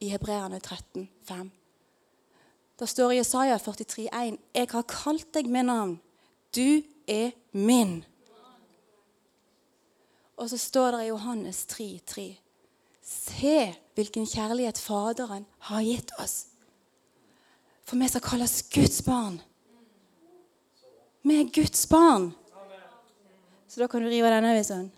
i 0.00 0.08
Hebreerne 0.08 0.60
13, 0.60 1.08
5. 1.22 1.50
Det 2.78 2.88
står 2.88 3.10
i 3.10 3.16
Jesaja 3.16 3.56
43,1.: 3.56 4.38
'Jeg 4.54 4.68
har 4.70 4.82
kalt 4.82 5.34
deg 5.34 5.46
med 5.46 5.62
navn. 5.62 6.00
Du 6.56 6.82
er 7.08 7.30
min.' 7.52 8.04
Og 10.36 10.50
så 10.50 10.56
står 10.56 10.90
det 10.90 11.04
i 11.04 11.08
Johannes 11.08 11.66
3,3.: 11.66 12.36
Se 13.02 13.74
hvilken 13.94 14.26
kjærlighet 14.26 14.78
Faderen 14.78 15.46
har 15.58 15.82
gitt 15.82 16.12
oss. 16.18 16.46
For 17.84 17.96
vi 17.96 18.08
skal 18.08 18.20
kalles 18.20 18.62
Guds 18.62 19.02
barn. 19.02 19.42
Vi 21.22 21.40
er 21.40 21.48
Guds 21.54 21.86
barn. 21.86 22.34
Så 23.68 23.80
da 23.80 23.86
kan 23.86 24.02
du 24.02 24.08
rive 24.08 24.30
denne 24.32 24.54
sånn. 24.64 24.88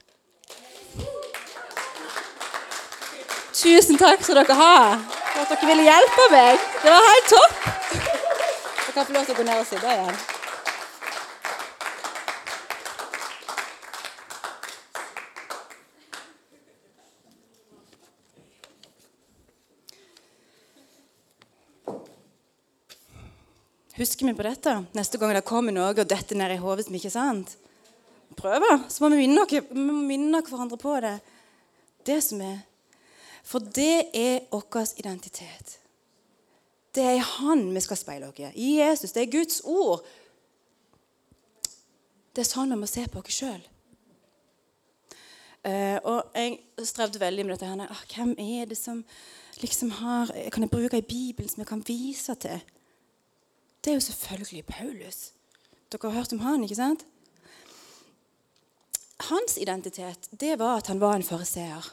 Tusen 3.61 3.99
takk 4.00 4.23
skal 4.25 4.41
dere 4.41 4.57
ha 4.57 4.75
for 5.00 5.43
at 5.43 5.50
dere 5.53 5.71
ville 5.73 5.87
hjelpe 5.89 6.29
meg. 6.33 6.69
Det 6.85 6.93
var 6.95 7.09
helt 7.09 7.33
topp. 7.33 7.65
Dere 7.91 8.95
kan 8.95 9.09
få 9.09 9.17
lov 9.17 9.27
til 9.27 9.35
å 9.35 9.41
gå 9.41 9.49
ned 9.49 9.65
og 9.65 9.67
sitte 9.69 9.97
igjen. 9.97 10.40
Husker 24.00 24.26
vi 24.26 24.33
på 24.33 24.45
dette 24.47 24.73
neste 24.97 25.19
gang 25.21 25.35
det 25.37 25.42
kommer 25.45 25.75
noe 25.76 25.90
og 25.92 26.07
detter 26.09 26.38
ned 26.40 26.54
i 26.54 26.62
hodet 26.62 26.87
som 26.87 26.95
ikke 26.97 27.11
er 27.11 27.12
sant? 27.12 27.50
Prøve, 28.38 28.71
så 28.88 29.02
må 29.02 29.11
vi 29.12 29.26
minne, 29.26 29.42
nok 29.42 29.52
vi 29.52 29.76
må 29.76 29.97
minne 30.07 30.40
hverandre 30.47 30.78
på 30.80 30.95
det. 31.04 31.19
Det 32.09 32.16
som 32.25 32.40
er. 32.40 32.62
For 33.45 33.61
det 33.61 34.09
er 34.16 34.47
vår 34.54 34.95
identitet. 35.02 35.76
Det 36.97 37.04
er 37.04 37.19
i 37.19 37.26
Han 37.26 37.66
vi 37.75 37.85
skal 37.85 38.00
speile 38.00 38.30
oss. 38.30 38.40
I 38.54 38.71
Jesus. 38.78 39.12
Det 39.12 39.26
er 39.26 39.37
Guds 39.37 39.61
ord. 39.69 40.00
Det 42.33 42.40
er 42.40 42.49
sånn 42.54 42.73
vi 42.73 42.80
må 42.80 42.88
se 42.88 43.04
på 43.04 43.21
oss 43.21 43.37
sjøl. 43.37 43.61
Uh, 45.61 46.00
og 46.09 46.33
jeg 46.40 46.57
strevde 46.88 47.21
veldig 47.21 47.45
med 47.45 47.59
dette. 47.59 47.69
her. 47.69 47.85
Ah, 47.92 48.04
hvem 48.16 48.33
er 48.38 48.64
det 48.64 48.80
som 48.80 49.04
liksom 49.61 49.90
har 50.00 50.33
Kan 50.49 50.64
jeg 50.64 50.73
bruke 50.73 50.97
i 50.97 51.04
Bibelen 51.04 51.52
som 51.52 51.61
jeg 51.61 51.69
kan 51.69 51.85
vise 51.85 52.35
til? 52.40 52.62
Det 53.85 53.91
er 53.91 53.95
jo 53.95 54.01
selvfølgelig 54.01 54.65
Paulus. 54.67 55.33
Dere 55.93 56.11
har 56.11 56.19
hørt 56.21 56.33
om 56.33 56.43
han, 56.45 56.65
ikke 56.65 56.79
sant? 56.79 57.07
Hans 59.31 59.57
identitet 59.61 60.29
det 60.41 60.59
var 60.59 60.81
at 60.81 60.87
han 60.87 61.01
var 61.01 61.17
en 61.17 61.25
fariseer. 61.27 61.89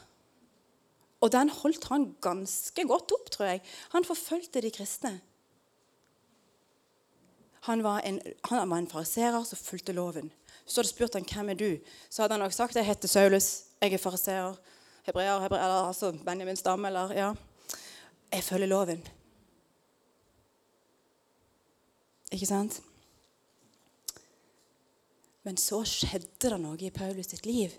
Og 1.20 1.32
den 1.32 1.50
holdt 1.50 1.88
han 1.90 2.12
ganske 2.22 2.84
godt 2.86 3.12
opp, 3.12 3.30
tror 3.30 3.46
jeg. 3.46 3.62
Han 3.92 4.04
forfulgte 4.04 4.62
de 4.62 4.70
kristne. 4.70 5.18
Han 7.66 7.82
var 7.82 8.00
en, 8.06 8.20
en 8.52 8.90
fariseer 8.90 9.42
som 9.44 9.58
fulgte 9.58 9.92
loven. 9.92 10.30
Så 10.64 10.80
hadde 10.80 10.92
spurt 10.92 11.16
han 11.16 11.26
hvem 11.26 11.50
er 11.52 11.58
du, 11.58 11.70
så 12.10 12.22
hadde 12.22 12.36
han 12.36 12.44
nok 12.44 12.52
sagt 12.52 12.76
jeg 12.76 12.84
heter 12.84 13.08
Saulus, 13.08 13.64
jeg 13.80 13.92
er 13.92 13.98
fariseer, 13.98 14.56
hebreer, 15.08 15.40
hebreer, 15.40 15.76
altså 15.88 16.12
Benjamin 16.12 16.56
stamme, 16.56 16.88
eller 16.88 17.14
ja. 17.16 17.32
Jeg 18.32 18.44
følger 18.44 18.68
loven. 18.68 19.02
Ikke 22.34 22.48
sant? 22.48 22.80
Men 25.46 25.56
så 25.60 25.80
skjedde 25.88 26.50
det 26.50 26.58
noe 26.60 26.76
i 26.84 26.92
Paulus 26.92 27.30
sitt 27.32 27.46
liv. 27.48 27.72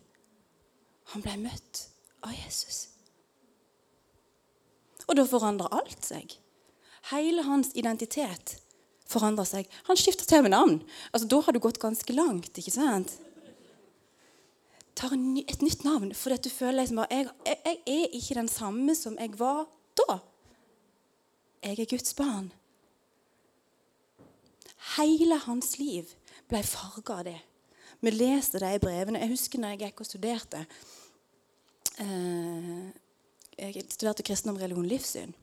Han 1.14 1.22
ble 1.26 1.36
møtt 1.42 1.84
av 2.26 2.34
Jesus. 2.34 2.88
Og 5.10 5.18
da 5.18 5.26
forandrer 5.26 5.74
alt 5.74 6.06
seg. 6.06 6.36
Hele 7.10 7.46
hans 7.46 7.72
identitet 7.78 8.58
forandrer 9.10 9.48
seg. 9.50 9.70
Han 9.90 9.98
skifter 9.98 10.28
til 10.30 10.44
med 10.46 10.54
navn. 10.54 10.80
Altså, 11.14 11.28
Da 11.28 11.42
har 11.42 11.54
du 11.54 11.60
gått 11.60 11.82
ganske 11.82 12.14
langt. 12.14 12.58
ikke 12.58 12.72
sant? 12.72 13.18
Tar 14.96 15.14
et 15.14 15.62
nytt 15.62 15.84
navn 15.84 16.12
fordi 16.14 16.36
at 16.36 16.44
du 16.44 16.50
føler 16.50 16.82
liksom 16.82 16.98
bare, 17.00 17.08
jeg, 17.10 17.30
jeg, 17.46 17.78
jeg 17.88 18.02
er 18.04 18.16
ikke 18.18 18.36
den 18.36 18.50
samme 18.52 18.96
som 18.96 19.16
jeg 19.18 19.40
var 19.40 19.66
da. 19.96 20.20
Jeg 21.64 21.80
er 21.80 21.86
Guds 21.86 22.14
barn. 22.14 22.52
Hele 24.98 25.38
hans 25.46 25.78
liv 25.80 26.14
ble 26.50 26.62
farga 26.66 27.20
av 27.20 27.28
det. 27.28 27.38
Vi 28.00 28.12
leste 28.12 28.62
det 28.62 28.72
i 28.76 28.82
brevene. 28.82 29.20
Jeg 29.20 29.34
husker 29.34 29.62
når 29.62 29.76
jeg 29.76 29.82
gikk 29.84 30.02
og 30.02 30.08
studerte 30.08 30.64
eh, 32.00 32.88
Jeg 33.60 33.84
studerte 33.92 34.24
kristendom, 34.24 34.60
religion, 34.62 34.88
livssyn. 34.88 35.36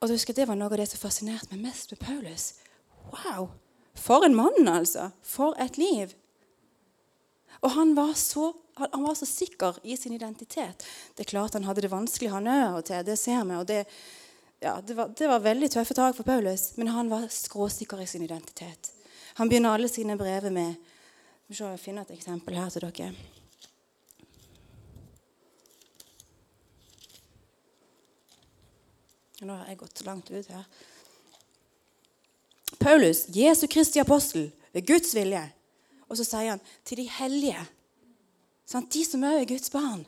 Og 0.00 0.08
jeg 0.08 0.16
husker 0.16 0.32
at 0.32 0.42
Det 0.42 0.48
var 0.48 0.56
noe 0.56 0.70
av 0.70 0.78
det 0.78 0.88
som 0.88 1.02
fascinerte 1.02 1.50
meg 1.52 1.66
mest 1.66 1.90
med 1.92 2.00
Paulus. 2.00 2.54
Wow! 3.10 3.50
For 3.98 4.24
en 4.24 4.38
mann, 4.38 4.68
altså! 4.68 5.10
For 5.26 5.58
et 5.60 5.76
liv! 5.76 6.14
Og 7.60 7.74
han 7.74 7.92
var, 7.96 8.14
så, 8.16 8.52
han 8.78 9.02
var 9.04 9.14
så 9.18 9.26
sikker 9.28 9.82
i 9.84 9.96
sin 9.96 10.14
identitet. 10.16 10.86
Det 11.16 11.26
er 11.26 11.30
klart 11.34 11.54
Han 11.54 11.66
hadde 11.68 11.82
det 11.84 11.92
vanskelig, 11.92 12.30
han 12.32 12.48
òg, 12.48 12.84
til. 12.88 13.04
Det 13.04 13.18
ser 13.18 13.44
vi. 13.44 13.56
og 13.58 13.68
det, 13.68 13.84
ja, 14.60 14.80
det, 14.86 14.94
var, 14.94 15.08
det 15.16 15.28
var 15.28 15.40
veldig 15.40 15.70
tøffe 15.72 15.94
tak 15.96 16.16
for 16.16 16.28
Paulus, 16.28 16.76
men 16.76 16.88
han 16.92 17.08
var 17.08 17.28
skråsikker 17.32 18.00
i 18.02 18.06
sin 18.06 18.22
identitet. 18.22 18.92
Han 19.40 19.48
begynner 19.48 19.72
alle 19.72 19.88
sine 19.88 20.16
brev 20.20 20.50
med 20.52 20.74
Vi 21.46 21.56
skal 21.56 21.78
finne 21.80 22.04
et 22.04 22.12
eksempel 22.14 22.54
her 22.54 22.68
til 22.70 22.84
dere. 22.84 23.08
Nå 29.40 29.56
har 29.56 29.70
jeg 29.72 29.80
gått 29.80 30.04
langt 30.04 30.30
ut 30.30 30.52
her. 30.52 30.68
Paulus, 32.78 33.24
Jesu 33.32 33.66
Kristi 33.66 33.98
apostel, 33.98 34.50
ved 34.72 34.86
Guds 34.86 35.14
vilje. 35.16 35.42
Og 36.08 36.20
så 36.20 36.26
sier 36.28 36.52
han 36.52 36.62
til 36.84 37.00
de 37.00 37.08
hellige. 37.16 37.64
Sant? 38.68 38.92
De 38.92 39.02
som 39.08 39.24
òg 39.24 39.40
er 39.40 39.48
Guds 39.48 39.72
barn. 39.72 40.04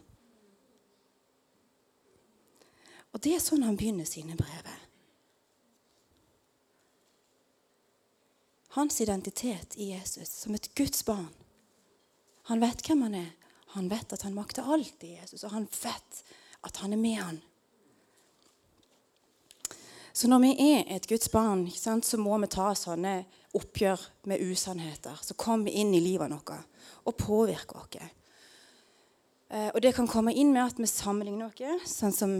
Og 3.12 3.20
det 3.20 3.36
er 3.36 3.44
sånn 3.44 3.64
han 3.66 3.76
begynner 3.76 4.08
sine 4.08 4.36
brev. 4.38 4.68
Hans 8.72 9.00
identitet 9.04 9.76
i 9.76 9.90
Jesus 9.92 10.30
som 10.32 10.56
et 10.56 10.70
Guds 10.74 11.04
barn. 11.04 11.28
Han 12.48 12.62
vet 12.62 12.80
hvem 12.86 13.04
han 13.04 13.16
er. 13.20 13.30
Han 13.76 13.88
vet 13.88 14.12
at 14.12 14.24
han 14.24 14.36
makter 14.36 14.68
alt 14.68 15.04
i 15.04 15.14
Jesus, 15.14 15.44
og 15.44 15.52
han 15.54 15.66
vet 15.68 16.22
at 16.64 16.80
han 16.80 16.92
er 16.92 17.00
med 17.00 17.20
han. 17.20 17.40
Så 20.12 20.28
når 20.28 20.42
vi 20.44 20.50
er 20.74 20.82
et 20.92 21.08
Guds 21.08 21.28
barn, 21.32 21.66
så 21.72 22.18
må 22.20 22.36
vi 22.42 22.48
ta 22.52 22.72
sånne 22.76 23.22
oppgjør 23.56 24.00
med 24.28 24.44
usannheter 24.44 25.20
som 25.24 25.40
kommer 25.40 25.72
inn 25.72 25.94
i 25.96 26.02
livet 26.04 26.32
vårt 26.32 26.52
og 27.08 27.16
påvirker 27.16 27.80
oss. 27.80 28.12
Eh, 29.52 29.68
og 29.74 29.82
det 29.84 29.92
kan 29.92 30.08
komme 30.08 30.32
inn 30.32 30.52
med 30.54 30.64
at 30.64 30.78
vi 30.80 30.88
sammenligner 30.88 31.50
noe, 31.50 31.72
sånn 31.84 32.14
som 32.16 32.38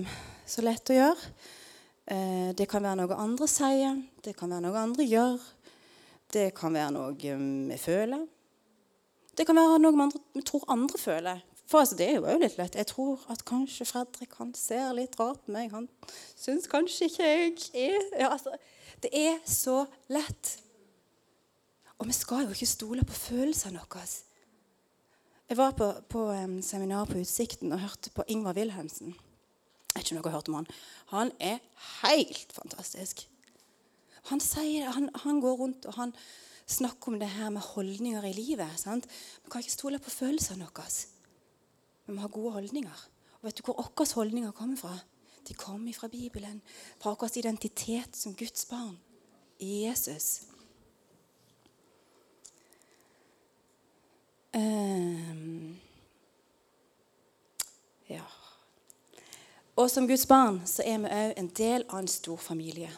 så 0.49 0.65
lett 0.65 0.89
å 0.89 0.97
gjøre. 0.97 1.33
Eh, 2.09 2.51
det 2.57 2.67
kan 2.71 2.85
være 2.85 3.03
noe 3.03 3.19
andre 3.21 3.49
sier, 3.51 3.99
det 4.25 4.33
kan 4.39 4.53
være 4.53 4.65
noe 4.65 4.81
andre 4.81 5.05
gjør. 5.05 5.43
Det 6.33 6.47
kan 6.57 6.73
være 6.73 6.95
noe 6.95 7.13
vi 7.13 7.77
føler. 7.77 8.25
Det 9.37 9.45
kan 9.49 9.57
være 9.61 9.81
noe 9.85 10.07
andre, 10.07 10.23
vi 10.33 10.45
tror 10.49 10.65
andre 10.73 11.01
føler. 11.01 11.45
For 11.69 11.85
altså, 11.85 11.97
det 12.01 12.09
er 12.09 12.19
jo 12.19 12.41
litt 12.41 12.57
lett. 12.59 12.77
Jeg 12.77 12.89
tror 12.91 13.21
at 13.33 13.45
kanskje 13.49 13.87
Fredrik 13.89 14.35
han 14.41 14.51
ser 14.57 14.91
litt 14.97 15.17
rart 15.21 15.45
på 15.45 15.53
meg. 15.55 15.71
Han 15.73 15.89
syns 16.37 16.69
kanskje 16.69 17.09
ikke 17.09 17.29
jeg 17.29 17.55
er 17.73 18.11
ja, 18.25 18.33
altså, 18.33 18.57
Det 19.05 19.13
er 19.13 19.39
så 19.49 19.85
lett. 20.13 20.57
Og 21.99 22.09
vi 22.09 22.17
skal 22.17 22.45
jo 22.45 22.57
ikke 22.57 22.69
stole 22.69 23.05
på 23.09 23.17
følelsene 23.17 23.85
våre. 23.85 24.05
Jeg 25.53 25.59
var 25.59 25.75
på, 25.77 25.87
på 26.09 26.21
seminar 26.65 27.05
på 27.05 27.19
Utsikten 27.21 27.75
og 27.77 27.83
hørte 27.83 28.09
på 28.17 28.25
Ingvar 28.33 28.55
Wilhelmsen. 28.57 29.11
Jeg 29.13 29.99
vet 29.99 30.07
ikke 30.07 30.15
om 30.15 30.23
dere 30.23 30.31
har 30.31 30.39
hørt 30.39 30.49
om 30.49 30.55
han. 30.57 30.69
Han 31.11 31.33
er 31.45 31.59
helt 31.99 32.55
fantastisk. 32.57 33.21
Han, 34.31 34.41
sier, 34.41 34.89
han, 34.97 35.11
han 35.27 35.43
går 35.45 35.59
rundt 35.61 35.85
og 35.91 35.99
han 35.99 36.15
snakker 36.65 37.13
om 37.13 37.19
det 37.21 37.29
her 37.35 37.53
med 37.53 37.61
holdninger 37.67 38.25
i 38.25 38.33
livet. 38.33 38.81
Sant? 38.81 39.05
Vi 39.45 39.53
kan 39.53 39.61
ikke 39.61 39.75
stole 39.75 40.01
på 40.01 40.15
følelsene 40.15 40.71
våre. 40.73 40.89
Vi 42.07 42.17
må 42.17 42.25
ha 42.25 42.33
gode 42.33 42.55
holdninger. 42.57 43.05
Og 43.43 43.51
vet 43.51 43.61
du 43.61 43.67
hvor 43.67 43.77
våre 43.77 44.09
holdninger 44.23 44.57
kommer 44.57 44.81
fra? 44.81 44.95
De 45.45 45.53
kommer 45.53 45.93
fra 45.93 46.09
Bibelen. 46.09 46.63
Fra 46.97 47.13
vår 47.13 47.37
identitet 47.45 48.17
som 48.17 48.33
Guds 48.33 48.65
barn 48.73 48.97
i 49.61 49.85
Jesus. 49.85 50.47
Ja. 58.09 58.27
Og 59.77 59.91
som 59.91 60.09
Guds 60.09 60.27
barn 60.29 60.61
så 60.69 60.85
er 60.85 60.99
vi 61.01 61.09
òg 61.09 61.33
en 61.41 61.49
del 61.57 61.87
av 61.89 61.99
en 62.03 62.11
stor 62.11 62.37
familie. 62.37 62.91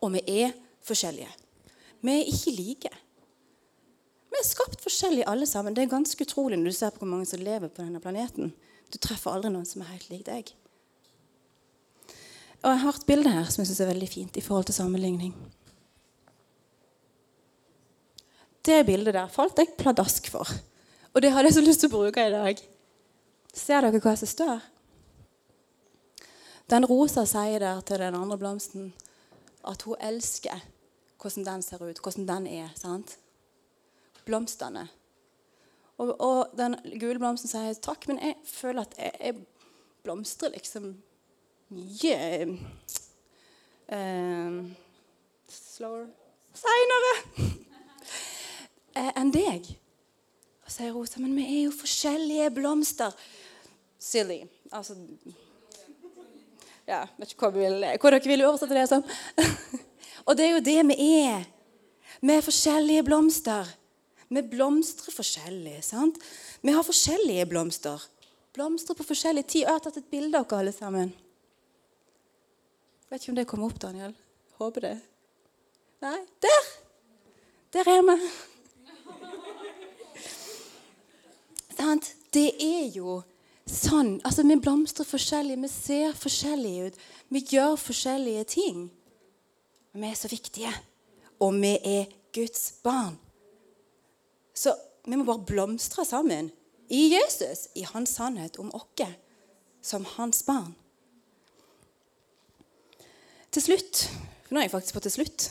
Og 0.00 0.14
vi 0.14 0.22
er 0.44 0.54
forskjellige. 0.86 1.28
Vi 2.00 2.14
er 2.14 2.30
ikke 2.30 2.54
like. 2.54 2.92
Vi 4.28 4.40
er 4.40 4.46
skapt 4.46 4.80
forskjellige 4.84 5.28
alle 5.28 5.46
sammen. 5.46 5.74
Det 5.74 5.82
er 5.84 5.92
ganske 5.92 6.24
utrolig 6.24 6.58
når 6.58 6.70
du 6.70 6.78
ser 6.78 6.94
på 6.94 7.02
hvor 7.02 7.12
mange 7.12 7.26
som 7.26 7.42
lever 7.42 7.68
på 7.68 7.82
denne 7.82 8.00
planeten. 8.00 8.52
Du 8.92 8.98
treffer 8.98 9.34
aldri 9.34 9.50
noen 9.52 9.68
som 9.68 9.82
er 9.82 9.92
helt 9.92 10.08
lik 10.12 10.24
deg. 10.28 10.54
Og 12.62 12.70
Jeg 12.72 12.82
har 12.82 12.96
et 12.96 13.06
bilde 13.06 13.30
her 13.30 13.50
som 13.50 13.62
jeg 13.62 13.70
synes 13.70 13.80
er 13.84 13.92
veldig 13.92 14.08
fint 14.10 14.36
i 14.36 14.42
forhold 14.42 14.66
til 14.70 14.78
sammenligning. 14.78 15.34
Det 18.68 18.82
bildet 18.84 19.16
der 19.16 19.30
falt 19.32 19.56
jeg 19.56 19.72
pladask 19.78 20.26
for. 20.28 20.48
Og 21.14 21.22
det 21.24 21.30
hadde 21.32 21.48
jeg 21.48 21.56
så 21.56 21.62
lyst 21.64 21.80
til 21.80 21.88
å 21.88 21.96
bruke 21.96 22.26
i 22.28 22.32
dag. 22.34 22.58
Ser 23.56 23.86
dere 23.86 24.00
hva 24.04 24.12
som 24.20 24.28
står? 24.28 24.66
Den 26.68 26.84
rosa 26.84 27.24
sier 27.24 27.64
der 27.64 27.80
til 27.88 28.02
den 28.04 28.18
andre 28.18 28.36
blomsten 28.36 28.90
at 29.64 29.86
hun 29.88 29.96
elsker 30.04 30.60
hvordan 31.18 31.46
den 31.46 31.64
ser 31.64 31.80
ut, 31.82 32.02
hvordan 32.04 32.28
den 32.28 32.46
er. 32.60 32.68
sant? 32.76 33.16
blomstene. 34.28 34.88
Og, 35.98 36.20
og, 36.20 36.50
den 36.58 36.76
gule 37.00 37.18
blomsten 37.18 37.50
sier 37.50 37.78
takk, 37.82 38.04
men 38.10 38.20
jeg 38.22 38.36
føler 38.46 38.84
at 38.84 38.98
jeg, 39.00 39.14
jeg 39.24 39.38
blomstrer 40.04 40.52
liksom 40.52 40.90
mye 41.74 42.18
eh, 43.96 44.60
Slower 45.48 46.06
Seinere 46.58 47.14
enn 48.98 49.32
deg. 49.34 49.68
Og 50.66 50.72
sier 50.72 50.92
Rosa, 50.92 51.20
men 51.22 51.36
vi 51.36 51.44
er 51.46 51.60
jo 51.66 51.74
forskjellige 51.74 52.50
blomster. 52.58 53.14
Silly. 53.98 54.42
Altså 54.70 54.94
Ja, 56.88 57.02
vet 57.18 57.32
ikke 57.32 57.48
hva, 57.48 57.52
vil, 57.52 57.82
hva 57.84 58.12
dere 58.14 58.30
vil 58.30 58.44
oversette 58.46 58.76
det 58.76 58.86
som. 58.90 59.04
og 60.26 60.36
det 60.38 60.46
er 60.46 60.54
jo 60.54 60.64
det 60.64 60.78
vi 60.90 61.08
er. 61.22 61.46
Vi 62.20 62.34
er 62.34 62.44
forskjellige 62.44 63.04
blomster. 63.06 63.68
Vi 64.28 64.42
blomstrer 64.44 65.14
forskjellig. 65.14 65.78
sant? 65.84 66.18
Vi 66.60 66.72
har 66.72 66.84
forskjellige 66.84 67.46
blomster. 67.48 68.02
Blomstrer 68.56 68.96
på 68.98 69.06
forskjellig 69.08 69.46
tid. 69.46 69.62
Jeg 69.62 69.72
har 69.72 69.80
tatt 69.84 70.00
et 70.00 70.10
bilde 70.10 70.36
av 70.36 70.48
dere 70.48 70.60
alle 70.64 70.74
sammen. 70.74 71.12
Vet 73.08 73.22
ikke 73.22 73.32
om 73.32 73.38
det 73.38 73.48
kommer 73.48 73.70
opp, 73.70 73.80
Daniel. 73.80 74.12
Håper 74.60 74.84
det. 74.84 74.96
Nei, 76.04 76.18
der! 76.44 76.70
Der 77.72 77.88
er 77.88 78.04
vi. 78.04 78.16
Sant? 81.78 82.12
Det 82.34 82.50
er 82.60 82.88
jo 82.96 83.22
sånn. 83.68 84.18
Altså, 84.24 84.44
Vi 84.46 84.58
blomstrer 84.60 85.06
forskjellig, 85.08 85.58
vi 85.62 85.68
ser 85.68 86.12
forskjellige 86.16 86.86
ut. 86.86 87.00
Vi 87.30 87.44
gjør 87.54 87.76
forskjellige 87.76 88.44
ting. 88.44 88.90
Vi 89.92 90.06
er 90.06 90.14
så 90.14 90.28
viktige. 90.28 90.72
Og 91.40 91.54
vi 91.54 91.76
er 91.84 92.06
Guds 92.34 92.72
barn. 92.82 93.18
Så 94.54 94.74
vi 95.06 95.16
må 95.16 95.24
bare 95.24 95.46
blomstre 95.46 96.04
sammen 96.04 96.50
i 96.90 97.08
Jesus, 97.12 97.68
i 97.76 97.84
hans 97.86 98.16
sannhet 98.16 98.58
om 98.58 98.70
oss 98.74 99.06
som 99.82 100.04
hans 100.16 100.42
barn. 100.42 100.74
Til 103.52 103.62
slutt, 103.62 104.02
for 104.44 104.54
nå 104.54 104.60
er 104.60 104.66
jeg 104.66 104.74
faktisk 104.74 104.96
på 104.96 105.02
til 105.06 105.14
slutt, 105.14 105.46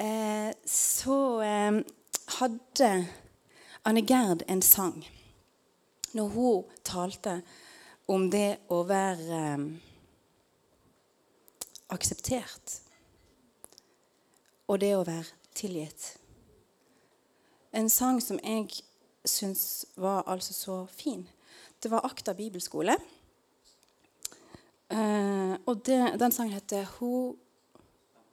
eh, 0.00 0.52
så 0.64 1.18
eh, 1.44 1.80
hadde 2.38 2.90
Anne 3.84 4.02
Gerd 4.04 4.42
en 4.48 4.62
sang 4.62 5.06
når 6.12 6.28
hun 6.34 6.64
talte 6.84 7.40
om 8.10 8.26
det 8.30 8.58
å 8.68 8.82
være 8.84 9.38
eh, 9.38 9.62
akseptert 11.94 12.74
og 14.70 14.80
det 14.82 14.90
å 14.98 15.06
være 15.06 15.26
tilgitt. 15.56 16.16
En 17.72 17.88
sang 17.90 18.20
som 18.22 18.38
jeg 18.42 18.82
syns 19.24 19.86
var 19.96 20.26
altså 20.30 20.54
så 20.54 20.76
fin. 20.90 21.24
Det 21.82 21.90
var 21.90 22.04
Akta 22.06 22.34
bibelskole. 22.34 22.96
Uh, 24.90 25.54
og 25.70 25.84
det, 25.86 26.00
den 26.18 26.32
sangen 26.34 26.56
heter 26.56 26.86
Who 26.98 27.36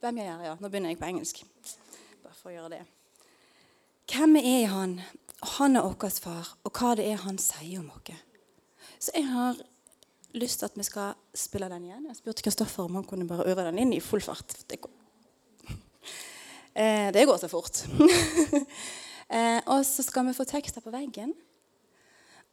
Hvem 0.02 0.18
jeg 0.18 0.28
er, 0.28 0.42
ja. 0.46 0.56
Nå 0.58 0.70
begynner 0.70 0.90
jeg 0.90 0.98
på 0.98 1.08
engelsk. 1.10 1.40
Bare 2.24 2.36
for 2.38 2.50
å 2.50 2.54
gjøre 2.54 2.70
det. 2.76 2.84
Hvem 4.10 4.38
er 4.40 4.46
jeg, 4.46 4.68
Han, 4.70 5.00
Han 5.58 5.78
er 5.78 5.86
vår 5.86 6.20
far, 6.22 6.56
og 6.66 6.80
hva 6.80 6.96
det 6.98 7.06
er 7.12 7.20
Han 7.22 7.38
sier 7.38 7.80
om 7.80 7.92
oss. 7.94 8.16
Så 9.00 9.12
jeg 9.14 9.28
har 9.30 9.60
lyst 10.34 10.60
til 10.60 10.66
at 10.66 10.78
vi 10.78 10.86
skal 10.86 11.14
spille 11.38 11.70
den 11.70 11.86
igjen. 11.86 12.08
Jeg 12.10 12.18
spurte 12.18 12.46
Kristoffer 12.46 12.88
om 12.88 12.98
han 12.98 13.06
kunne 13.06 13.28
bare 13.28 13.46
øve 13.46 13.66
den 13.68 13.78
inn 13.84 13.94
i 13.94 14.02
full 14.02 14.22
fart. 14.22 14.58
Det 14.70 14.82
går 14.82 14.94
Eh, 16.78 17.10
det 17.10 17.26
går 17.26 17.38
så 17.42 17.48
fort. 17.50 17.80
eh, 19.34 19.62
og 19.66 19.86
så 19.86 20.04
skal 20.06 20.28
vi 20.28 20.34
få 20.38 20.44
tekster 20.46 20.82
på 20.82 20.92
veggen. 20.94 21.32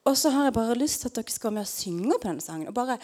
Og 0.08 0.16
så 0.16 0.30
har 0.32 0.46
jeg 0.46 0.54
bare 0.56 0.76
lyst 0.78 1.02
til 1.02 1.10
at 1.10 1.18
dere 1.18 1.34
skal 1.34 1.50
være 1.50 1.54
med 1.58 1.66
og 1.66 1.68
synge 1.68 2.16
på 2.22 2.28
denne 2.30 2.40
sangen. 2.40 2.70
Og 2.70 2.74
bare 2.74 2.96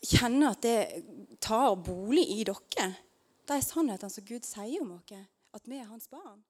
kjenne 0.00 0.48
at 0.48 0.62
det 0.64 1.04
tar 1.44 1.74
bolig 1.76 2.24
i 2.38 2.44
dere. 2.48 2.88
De 3.44 3.60
sannhetene 3.60 4.10
som 4.10 4.24
Gud 4.24 4.48
sier 4.48 4.80
om 4.80 4.96
oss. 4.96 5.12
At 5.52 5.68
vi 5.68 5.76
er 5.76 5.90
hans 5.92 6.08
barn. 6.08 6.40